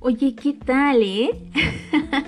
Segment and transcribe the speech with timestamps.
[0.00, 1.30] Oye, ¿qué tal, eh?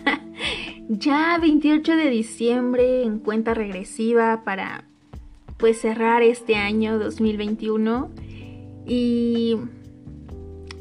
[0.88, 4.88] ya 28 de diciembre en cuenta regresiva para
[5.56, 8.10] pues cerrar este año 2021
[8.87, 9.56] y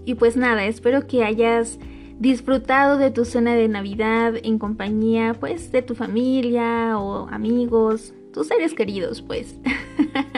[0.03, 1.77] y pues nada, espero que hayas
[2.17, 8.47] disfrutado de tu cena de Navidad en compañía pues de tu familia o amigos, tus
[8.47, 9.55] seres queridos pues.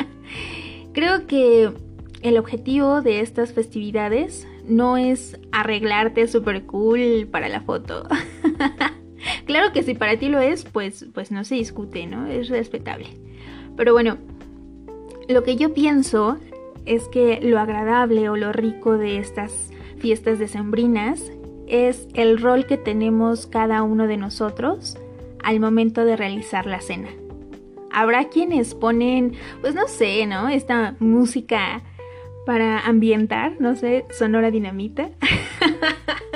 [0.94, 1.72] Creo que
[2.24, 8.08] el objetivo de estas festividades no es arreglarte super cool para la foto.
[9.46, 12.28] claro que si para ti lo es, pues, pues no se discute, ¿no?
[12.28, 13.08] Es respetable.
[13.78, 14.18] Pero bueno,
[15.28, 16.38] lo que yo pienso
[16.86, 21.32] es que lo agradable o lo rico de estas fiestas decembrinas
[21.68, 24.98] es el rol que tenemos cada uno de nosotros
[25.44, 27.10] al momento de realizar la cena.
[27.92, 30.50] Habrá quienes ponen, pues no sé, ¿no?
[30.50, 31.84] Esta música
[32.46, 35.10] para ambientar, no sé, Sonora Dinamita.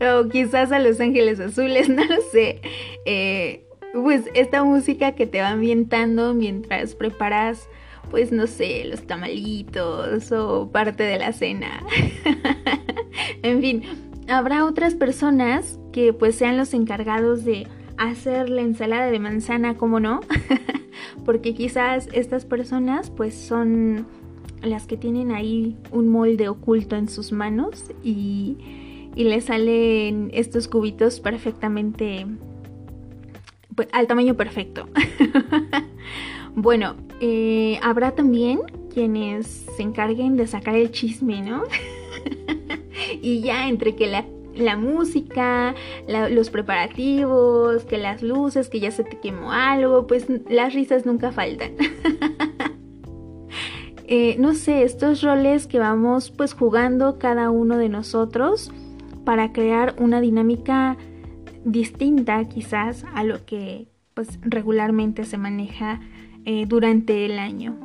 [0.00, 2.60] o quizás a Los Ángeles Azules, no lo sé.
[3.04, 7.68] Eh, pues esta música que te va ambientando mientras preparas,
[8.10, 11.82] pues no sé, los tamalitos o parte de la cena.
[13.42, 13.82] en fin,
[14.28, 20.00] habrá otras personas que pues sean los encargados de hacer la ensalada de manzana, como
[20.00, 20.20] no?
[21.24, 24.06] Porque quizás estas personas pues son
[24.62, 28.56] las que tienen ahí un molde oculto en sus manos y,
[29.14, 32.26] y le salen estos cubitos perfectamente
[33.74, 34.88] pues, al tamaño perfecto.
[36.54, 38.60] bueno, eh, habrá también
[38.92, 41.62] quienes se encarguen de sacar el chisme, ¿no?
[43.22, 45.74] y ya entre que la, la música,
[46.06, 51.32] los preparativos, que las luces, que ya se te quemó algo, pues las risas nunca
[51.32, 51.72] faltan.
[54.12, 58.72] Eh, no sé, estos roles que vamos pues jugando cada uno de nosotros
[59.24, 60.96] para crear una dinámica
[61.64, 66.00] distinta quizás a lo que pues regularmente se maneja
[66.44, 67.78] eh, durante el año.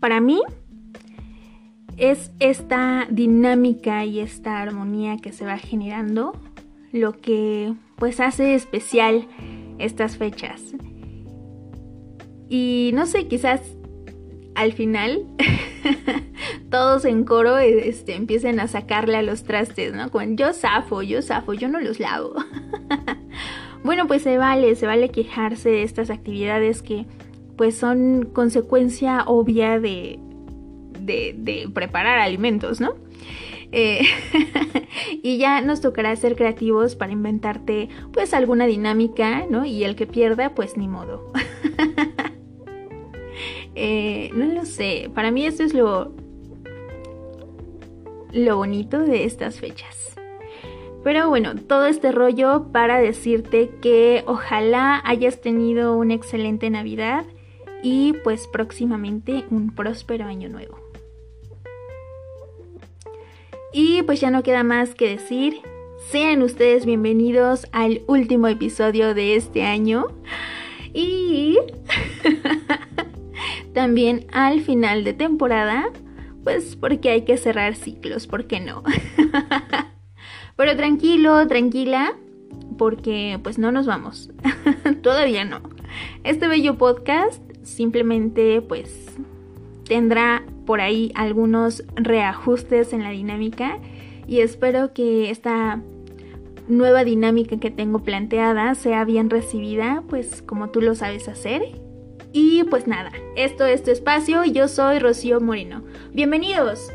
[0.00, 0.42] Para mí
[1.96, 6.38] es esta dinámica y esta armonía que se va generando
[6.92, 9.26] lo que pues hace especial
[9.78, 10.74] estas fechas.
[12.50, 13.62] Y no sé, quizás
[14.60, 15.24] al final
[16.70, 20.10] todos en coro este, empiecen a sacarle a los trastes, ¿no?
[20.10, 22.34] Con yo zafo, yo zafo, yo no los lavo.
[23.84, 27.06] bueno, pues se vale, se vale quejarse de estas actividades que
[27.56, 30.18] pues son consecuencia obvia de,
[31.00, 32.94] de, preparar alimentos, ¿no?
[33.72, 34.02] Eh,
[35.22, 39.64] y ya nos tocará ser creativos para inventarte pues alguna dinámica, ¿no?
[39.64, 41.32] Y el que pierda, pues ni modo.
[44.34, 46.12] No lo sé, para mí eso es lo,
[48.32, 50.14] lo bonito de estas fechas.
[51.02, 57.24] Pero bueno, todo este rollo para decirte que ojalá hayas tenido una excelente Navidad
[57.82, 60.78] y pues próximamente un próspero año nuevo.
[63.72, 65.60] Y pues ya no queda más que decir,
[66.10, 70.08] sean ustedes bienvenidos al último episodio de este año
[70.92, 71.56] y
[73.72, 75.90] también al final de temporada,
[76.44, 78.82] pues porque hay que cerrar ciclos, ¿por qué no?
[80.56, 82.14] Pero tranquilo, tranquila,
[82.78, 84.30] porque pues no nos vamos.
[85.02, 85.60] Todavía no.
[86.24, 89.06] Este bello podcast simplemente pues
[89.84, 93.78] tendrá por ahí algunos reajustes en la dinámica
[94.26, 95.82] y espero que esta
[96.68, 101.62] nueva dinámica que tengo planteada sea bien recibida, pues como tú lo sabes hacer
[102.32, 105.82] y pues nada, esto es tu espacio yo soy Rocío Moreno.
[106.12, 106.92] Bienvenidos.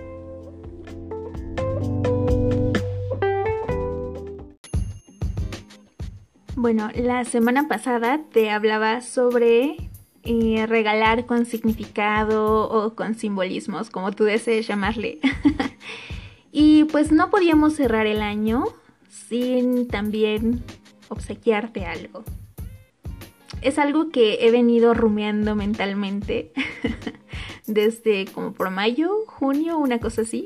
[6.56, 9.76] Bueno, la semana pasada te hablaba sobre
[10.24, 15.20] eh, regalar con significado o con simbolismos, como tú desees llamarle.
[16.52, 18.64] y pues no podíamos cerrar el año
[19.10, 20.64] sin también
[21.10, 22.24] obsequiarte algo
[23.66, 26.52] es algo que he venido rumiando mentalmente
[27.66, 30.46] desde como por mayo, junio, una cosa así.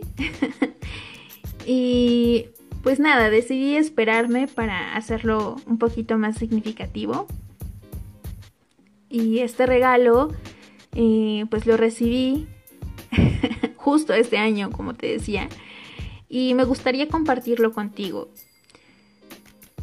[1.66, 2.48] y
[2.82, 7.28] pues nada, decidí esperarme para hacerlo un poquito más significativo.
[9.10, 10.34] Y este regalo,
[10.96, 12.48] eh, pues lo recibí
[13.76, 15.50] justo este año, como te decía.
[16.30, 18.30] Y me gustaría compartirlo contigo.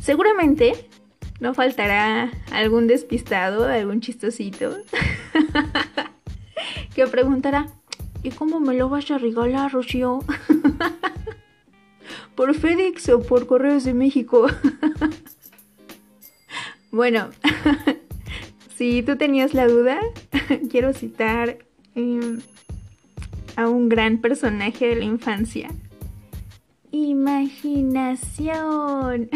[0.00, 0.88] Seguramente
[1.40, 4.76] no faltará algún despistado, algún chistosito
[6.94, 7.66] que preguntará,
[8.22, 10.20] ¿y cómo me lo vas a regalar, Rocío?
[12.34, 14.46] por FedEx o por Correos de México.
[16.92, 17.30] bueno,
[18.76, 19.98] si tú tenías la duda,
[20.70, 21.56] quiero citar
[21.94, 22.40] em,
[23.56, 25.70] a un gran personaje de la infancia.
[26.92, 29.30] Imaginación.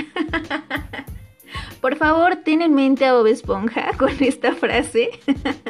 [1.80, 5.10] Por favor, ten en mente a Bob Esponja con esta frase,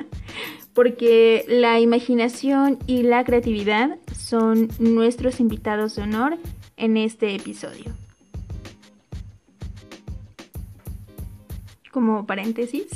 [0.75, 6.39] porque la imaginación y la creatividad son nuestros invitados de honor
[6.77, 7.93] en este episodio.
[11.93, 12.87] Como paréntesis,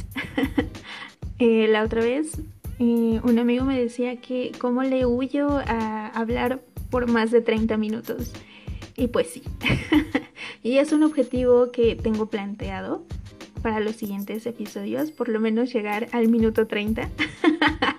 [1.39, 2.41] eh, la otra vez
[2.79, 7.77] eh, un amigo me decía que cómo le huyo a hablar por más de 30
[7.77, 8.33] minutos.
[8.97, 9.43] Y pues sí,
[10.63, 13.05] y es un objetivo que tengo planteado
[13.63, 17.09] para los siguientes episodios, por lo menos llegar al minuto 30.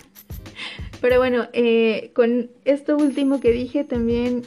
[1.02, 4.44] Pero bueno, eh, con esto último que dije también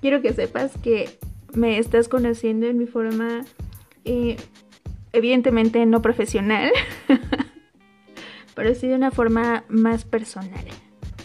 [0.00, 1.08] quiero que sepas que
[1.54, 3.44] me estás conociendo en mi forma,
[4.04, 4.36] eh,
[5.12, 6.72] evidentemente no profesional,
[8.54, 10.64] pero sí de una forma más personal.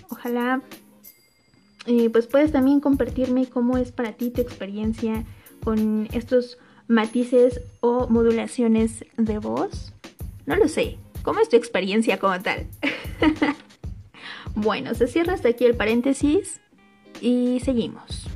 [0.10, 0.62] Ojalá
[2.12, 5.26] pues puedes también compartirme cómo es para ti tu experiencia
[5.64, 6.58] con estos
[6.88, 9.94] matices o modulaciones de voz.
[10.46, 10.98] No lo sé.
[11.24, 12.68] ¿Cómo es tu experiencia como tal?
[14.56, 16.62] bueno, se cierra hasta aquí el paréntesis
[17.22, 18.28] y seguimos.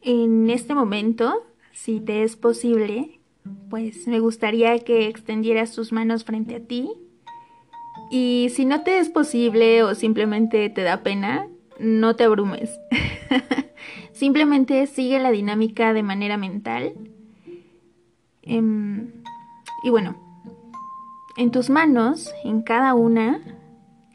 [0.00, 3.20] En este momento, si te es posible,
[3.68, 6.90] pues me gustaría que extendieras tus manos frente a ti.
[8.10, 11.46] Y si no te es posible o simplemente te da pena,
[11.78, 12.78] no te abrumes.
[14.12, 16.94] simplemente sigue la dinámica de manera mental.
[18.42, 19.12] Em,
[19.84, 20.16] y bueno,
[21.36, 23.40] en tus manos, en cada una,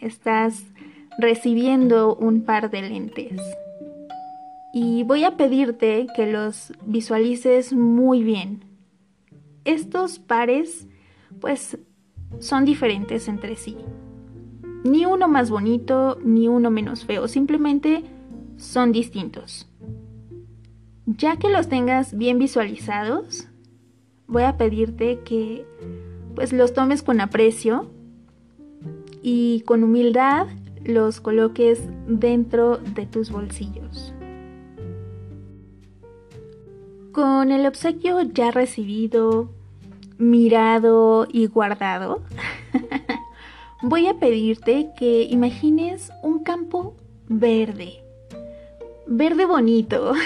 [0.02, 0.66] estás
[1.20, 3.40] recibiendo un par de lentes
[4.74, 8.64] y voy a pedirte que los visualices muy bien.
[9.66, 10.88] Estos pares
[11.40, 11.78] pues
[12.40, 13.78] son diferentes entre sí.
[14.84, 18.04] Ni uno más bonito ni uno menos feo, simplemente
[18.58, 19.70] son distintos.
[21.06, 23.48] Ya que los tengas bien visualizados,
[24.28, 25.66] voy a pedirte que
[26.36, 27.90] pues los tomes con aprecio
[29.22, 30.48] y con humildad
[30.84, 34.14] los coloques dentro de tus bolsillos.
[37.12, 39.50] Con el obsequio ya recibido,
[40.24, 42.22] mirado y guardado,
[43.82, 46.96] voy a pedirte que imagines un campo
[47.28, 48.04] verde.
[49.08, 50.14] Verde bonito.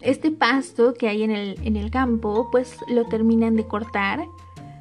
[0.00, 4.24] Este pasto que hay en el, en el campo, pues lo terminan de cortar.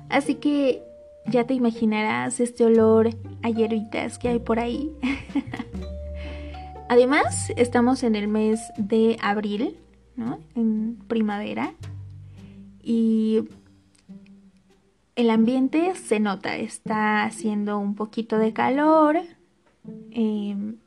[0.09, 0.83] Así que
[1.25, 3.09] ya te imaginarás este olor
[3.41, 4.91] a hierbitas que hay por ahí.
[6.89, 9.75] Además, estamos en el mes de abril,
[10.15, 10.39] ¿no?
[10.55, 11.73] En primavera.
[12.89, 13.43] Y
[15.17, 19.19] el ambiente se nota, está haciendo un poquito de calor.
[20.11, 20.77] Em,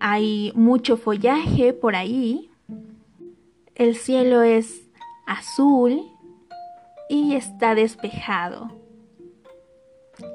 [0.00, 2.50] hay mucho follaje por ahí.
[3.76, 4.88] El cielo es
[5.24, 6.02] azul
[7.08, 8.72] y está despejado.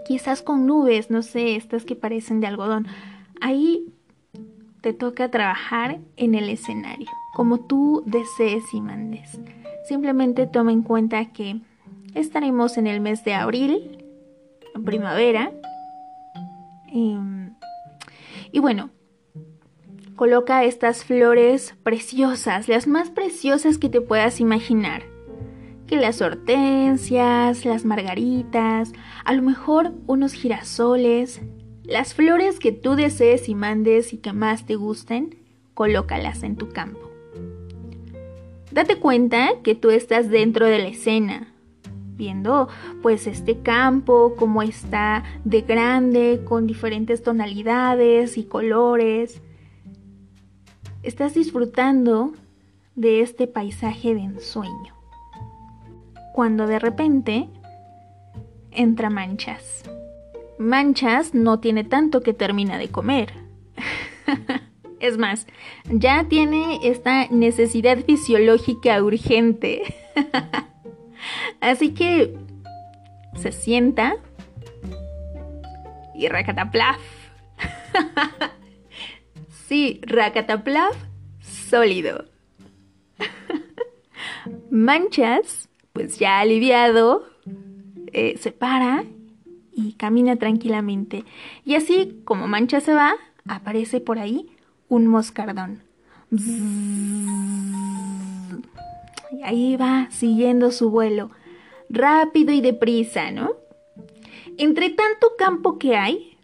[0.07, 2.87] Quizás con nubes, no sé, estas que parecen de algodón
[3.41, 3.93] ahí
[4.85, 9.41] te toca trabajar en el escenario, como tú desees y mandes.
[9.87, 11.59] Simplemente toma en cuenta que
[12.13, 14.05] estaremos en el mes de abril,
[14.85, 15.51] primavera.
[16.93, 17.55] Em,
[18.51, 18.91] y bueno,
[20.15, 25.01] coloca estas flores preciosas, las más preciosas que te puedas imaginar.
[25.87, 31.41] Que las hortensias, las margaritas, a lo mejor unos girasoles,
[31.87, 35.37] las flores que tú desees y mandes y que más te gusten,
[35.73, 37.11] colócalas en tu campo.
[38.71, 41.53] Date cuenta que tú estás dentro de la escena,
[42.17, 42.67] viendo
[43.01, 49.41] pues este campo, cómo está de grande, con diferentes tonalidades y colores.
[51.03, 52.33] Estás disfrutando
[52.95, 54.95] de este paisaje de ensueño.
[56.33, 57.47] Cuando de repente
[58.71, 59.83] entra manchas.
[60.57, 63.33] Manchas no tiene tanto que termina de comer.
[64.99, 65.47] es más,
[65.89, 69.81] ya tiene esta necesidad fisiológica urgente.
[71.61, 72.37] Así que
[73.35, 74.15] se sienta
[76.13, 76.99] y racataplaf.
[79.67, 80.95] sí, racataplaf
[81.41, 82.25] sólido.
[84.69, 87.27] Manchas, pues ya aliviado,
[88.11, 89.03] eh, se para
[89.75, 91.25] y camina tranquilamente.
[91.65, 93.15] Y así como Mancha se va,
[93.47, 94.49] aparece por ahí
[94.87, 95.83] un moscardón.
[99.31, 101.31] Y ahí va siguiendo su vuelo,
[101.89, 103.51] rápido y deprisa, ¿no?
[104.57, 106.37] Entre tanto campo que hay,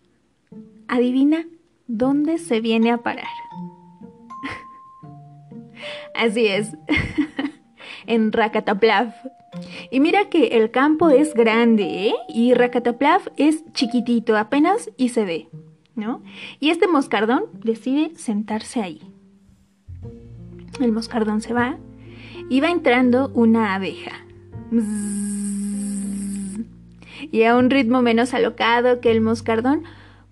[0.87, 1.45] adivina
[1.87, 3.25] dónde se viene a parar.
[6.15, 6.75] Así es,
[8.11, 9.13] en Rakataplav.
[9.89, 12.13] Y mira que el campo es grande, ¿eh?
[12.29, 15.47] Y Rakataplav es chiquitito, apenas y se ve,
[15.95, 16.21] ¿no?
[16.59, 19.01] Y este moscardón decide sentarse ahí.
[20.79, 21.77] El moscardón se va
[22.49, 24.11] y va entrando una abeja.
[27.31, 29.83] Y a un ritmo menos alocado que el moscardón,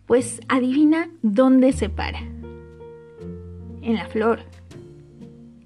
[0.05, 2.19] pues adivina dónde se para.
[3.81, 4.39] En la flor.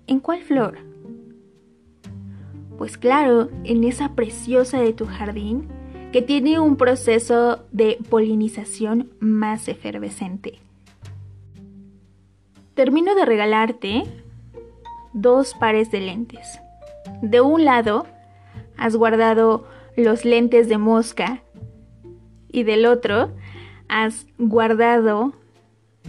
[0.06, 0.93] ¿En cuál flor?
[2.84, 5.70] Pues claro, en esa preciosa de tu jardín
[6.12, 10.60] que tiene un proceso de polinización más efervescente.
[12.74, 14.04] Termino de regalarte
[15.14, 16.60] dos pares de lentes.
[17.22, 18.06] De un lado
[18.76, 21.42] has guardado los lentes de mosca
[22.52, 23.32] y del otro
[23.88, 25.32] has guardado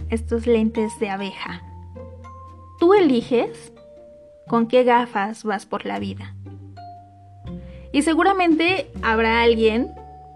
[0.09, 1.61] estos lentes de abeja.
[2.79, 3.71] Tú eliges
[4.49, 6.35] con qué gafas vas por la vida.
[7.95, 9.89] Y seguramente habrá alguien,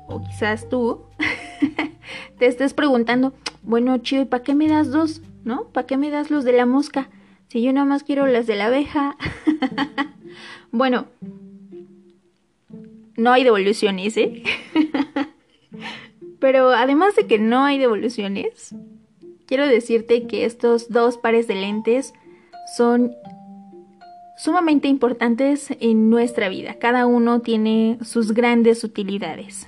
[0.07, 1.01] o quizás tú,
[2.39, 5.21] te estés preguntando, bueno, chido, ¿y para qué me das dos?
[5.43, 5.65] ¿No?
[5.65, 7.09] ¿Para qué me das los de la mosca?
[7.49, 9.17] Si yo nada más quiero las de la abeja.
[10.71, 11.07] bueno,
[13.17, 14.41] no hay devoluciones, ¿eh?
[16.39, 18.73] Pero además de que no hay devoluciones,
[19.47, 22.13] quiero decirte que estos dos pares de lentes
[22.77, 23.11] son
[24.39, 26.75] sumamente importantes en nuestra vida.
[26.75, 29.67] Cada uno tiene sus grandes utilidades.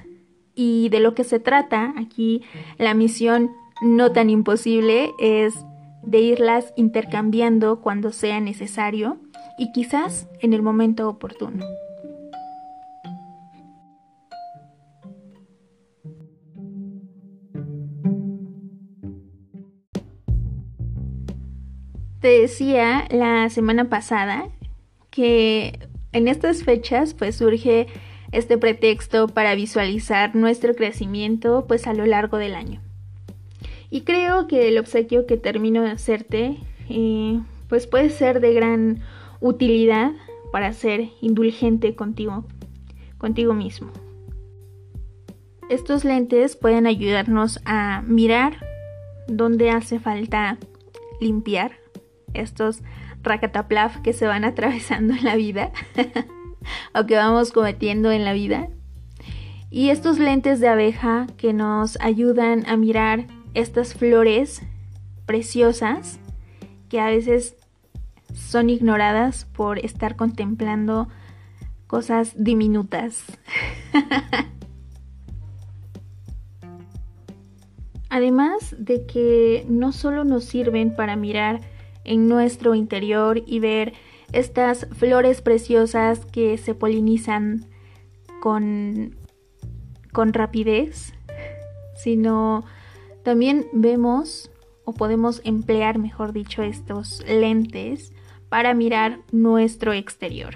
[0.56, 2.42] Y de lo que se trata aquí,
[2.78, 3.52] la misión
[3.82, 5.66] no tan imposible es
[6.04, 9.18] de irlas intercambiando cuando sea necesario
[9.58, 11.66] y quizás en el momento oportuno.
[22.22, 24.48] Te decía la semana pasada
[25.12, 25.80] que
[26.14, 27.88] en estas fechas pues surge
[28.32, 32.82] este pretexto para visualizar nuestro crecimiento pues a lo largo del año.
[33.90, 36.58] Y creo que el obsequio que termino de hacerte
[36.90, 39.02] eh, pues puede ser de gran
[39.42, 40.12] utilidad
[40.52, 42.46] para ser indulgente contigo,
[43.18, 43.92] contigo mismo.
[45.70, 48.54] Estos lentes pueden ayudarnos a mirar
[49.28, 50.58] dónde hace falta
[51.22, 51.72] limpiar
[52.34, 52.82] estos
[53.22, 55.72] racataplaf que se van atravesando en la vida
[56.96, 58.70] o que vamos cometiendo en la vida.
[59.70, 64.62] Y estos lentes de abeja que nos ayudan a mirar estas flores
[65.26, 66.20] preciosas
[66.90, 67.56] que a veces
[68.34, 71.08] son ignoradas por estar contemplando
[71.88, 73.24] cosas diminutas.
[78.10, 81.62] Además de que no solo nos sirven para mirar
[82.04, 83.94] en nuestro interior y ver
[84.32, 87.66] estas flores preciosas que se polinizan
[88.42, 89.16] con,
[90.12, 91.14] con rapidez,
[91.96, 92.64] sino
[93.24, 94.50] también vemos
[94.84, 98.14] o podemos emplear, mejor dicho, estos lentes
[98.50, 100.56] para mirar nuestro exterior.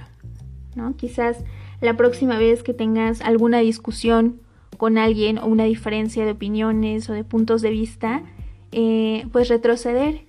[0.76, 0.96] ¿no?
[0.96, 1.44] Quizás
[1.82, 4.42] la próxima vez que tengas alguna discusión
[4.78, 8.24] con alguien o una diferencia de opiniones o de puntos de vista,
[8.72, 10.26] eh, pues retroceder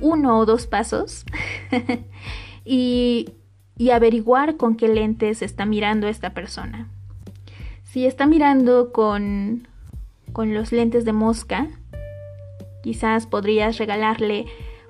[0.00, 1.24] uno o dos pasos
[2.64, 3.30] y,
[3.76, 6.88] y averiguar con qué lentes está mirando esta persona.
[7.84, 9.68] Si está mirando con
[10.36, 11.66] con los lentes de mosca.
[12.82, 14.44] Quizás podrías regalarle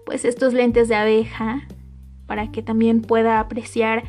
[0.04, 1.68] pues estos lentes de abeja
[2.26, 4.02] para que también pueda apreciar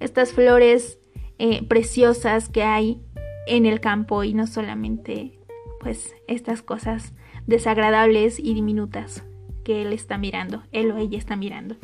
[0.00, 0.98] estas flores
[1.38, 3.00] eh, preciosas que hay
[3.46, 5.38] en el campo y no solamente
[5.80, 7.14] pues estas cosas
[7.46, 9.24] desagradables y diminutas
[9.62, 11.76] que él está mirando, él o ella está mirando.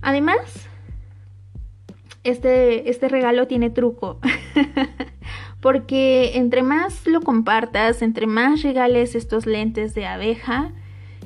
[0.00, 0.68] Además,
[2.24, 4.20] este, este regalo tiene truco.
[5.60, 10.72] porque entre más lo compartas, entre más regales estos lentes de abeja,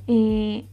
[0.06, 0.66] eh,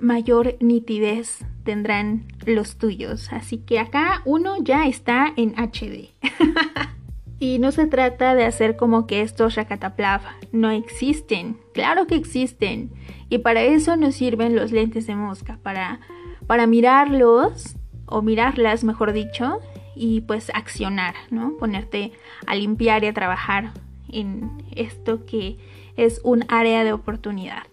[0.00, 3.32] mayor nitidez tendrán los tuyos.
[3.32, 6.10] Así que acá uno ya está en HD.
[7.40, 11.58] y no se trata de hacer como que estos Rakataplav no existen.
[11.72, 12.90] Claro que existen.
[13.28, 16.00] Y para eso nos sirven los lentes de mosca, para,
[16.46, 17.76] para mirarlos,
[18.06, 19.60] o mirarlas mejor dicho,
[19.94, 21.56] y pues accionar, ¿no?
[21.58, 22.12] Ponerte
[22.46, 23.72] a limpiar y a trabajar
[24.08, 25.58] en esto que
[25.96, 27.64] es un área de oportunidad.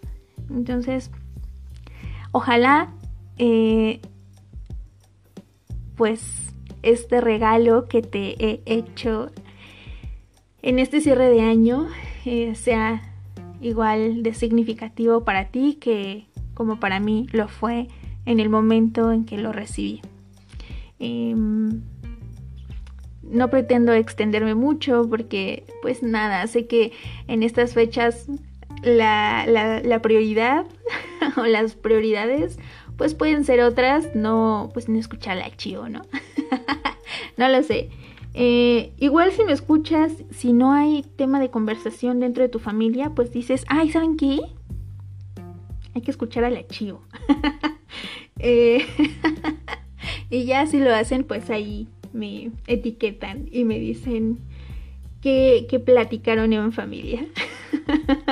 [0.50, 1.10] Entonces,
[2.32, 2.92] ojalá
[3.38, 4.00] eh,
[5.96, 9.30] pues este regalo que te he hecho
[10.66, 11.86] en este cierre de año
[12.24, 13.00] eh, sea
[13.60, 17.86] igual de significativo para ti que como para mí lo fue
[18.24, 20.02] en el momento en que lo recibí.
[20.98, 21.82] Em,
[23.22, 26.90] no pretendo extenderme mucho porque pues nada, sé que
[27.28, 28.26] en estas fechas
[28.82, 30.66] la, la, prioridad
[31.36, 32.58] o las prioridades
[32.96, 36.02] pues pueden ser otras, no pues no escuchar la chivo, ¿no?
[37.36, 37.88] no lo sé.
[38.38, 43.14] Eh, igual si me escuchas, si no hay tema de conversación dentro de tu familia,
[43.14, 44.40] pues dices, ay, ¿saben qué?
[45.94, 47.02] Hay que escuchar al archivo.
[48.38, 48.84] eh,
[50.30, 54.38] y ya si lo hacen, pues ahí me etiquetan y me dicen
[55.22, 57.26] que, que platicaron en familia.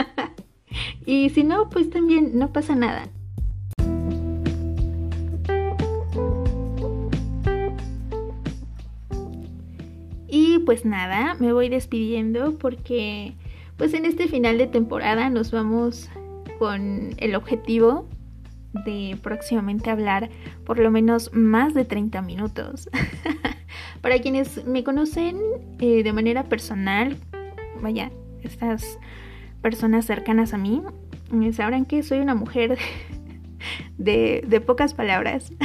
[1.06, 3.08] y si no, pues también no pasa nada.
[10.74, 13.34] Pues nada, me voy despidiendo porque
[13.76, 16.10] pues en este final de temporada nos vamos
[16.58, 18.08] con el objetivo
[18.84, 20.30] de próximamente hablar
[20.66, 22.88] por lo menos más de 30 minutos.
[24.00, 25.38] Para quienes me conocen
[25.78, 27.18] eh, de manera personal,
[27.80, 28.10] vaya,
[28.42, 28.98] estas
[29.62, 30.82] personas cercanas a mí,
[31.40, 32.78] eh, sabrán que soy una mujer
[33.96, 35.52] de, pocas palabras.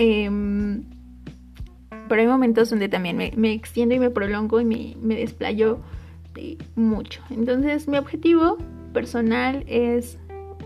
[0.00, 0.84] Em,
[2.08, 5.80] pero hay momentos donde también me, extiendo y me prolongo y me, me desplayo
[6.76, 7.22] mucho.
[7.30, 8.58] Entonces mi objetivo
[8.92, 10.18] personal es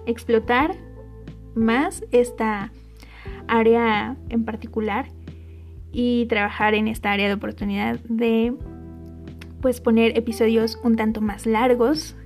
[0.06, 0.76] explotar
[1.54, 2.72] más esta
[3.48, 5.06] área en particular
[5.92, 8.54] y trabajar en esta área de oportunidad de
[9.60, 12.16] pues poner episodios un tanto más largos,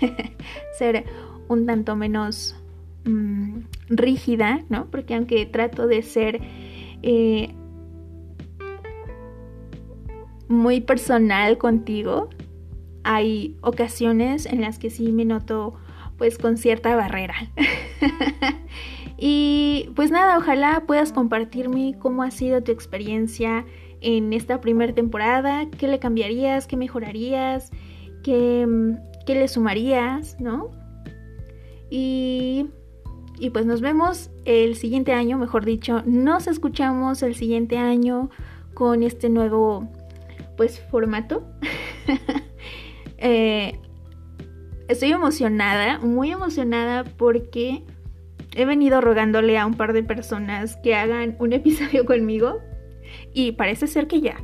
[0.78, 1.04] ser
[1.48, 2.56] un tanto menos
[3.04, 4.86] mm, rígida, ¿no?
[4.90, 6.40] Porque aunque trato de ser
[7.02, 7.54] eh,
[10.48, 12.28] muy personal contigo.
[13.02, 15.74] Hay ocasiones en las que sí me noto
[16.16, 17.34] pues con cierta barrera.
[19.18, 23.64] y pues nada, ojalá puedas compartirme cómo ha sido tu experiencia
[24.00, 27.70] en esta primera temporada, qué le cambiarías, qué mejorarías,
[28.22, 28.66] qué,
[29.26, 30.70] qué le sumarías, ¿no?
[31.90, 32.66] Y,
[33.38, 38.30] y pues nos vemos el siguiente año, mejor dicho, nos escuchamos el siguiente año
[38.74, 39.88] con este nuevo
[40.56, 41.46] pues formato.
[43.26, 43.78] Eh,
[44.88, 47.82] estoy emocionada, muy emocionada porque
[48.54, 52.60] he venido rogándole a un par de personas que hagan un episodio conmigo
[53.32, 54.42] y parece ser que ya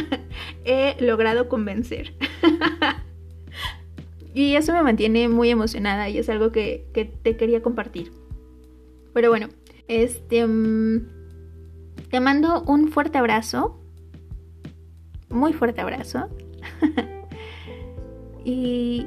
[0.64, 2.14] he logrado convencer.
[4.32, 8.12] y eso me mantiene muy emocionada y es algo que, que te quería compartir.
[9.12, 9.48] Pero bueno,
[9.88, 10.46] este...
[10.46, 11.16] Mm,
[12.10, 13.80] te mando un fuerte abrazo
[15.28, 16.28] muy fuerte abrazo.
[18.44, 19.06] y,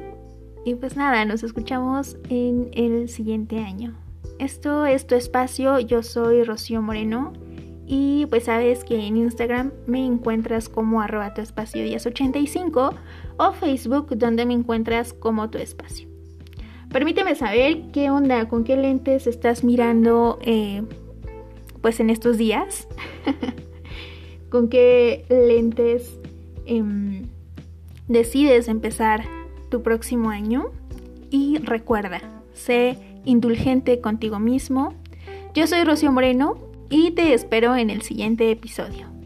[0.65, 3.95] y pues nada, nos escuchamos en el siguiente año.
[4.39, 7.34] Esto es tu espacio, yo soy Rocío Moreno
[7.86, 12.93] y pues sabes que en Instagram me encuentras como arroba tu espacio 1085
[13.38, 16.08] o Facebook donde me encuentras como tu espacio.
[16.91, 20.84] Permíteme saber qué onda, con qué lentes estás mirando eh,
[21.82, 22.88] pues en estos días.
[24.49, 26.19] con qué lentes
[26.65, 27.27] em,
[28.07, 29.23] decides empezar
[29.69, 30.71] tu próximo año.
[31.31, 32.21] Y recuerda,
[32.53, 34.93] sé indulgente contigo mismo.
[35.53, 36.57] Yo soy Rocío Moreno
[36.89, 39.18] y te espero en el siguiente episodio.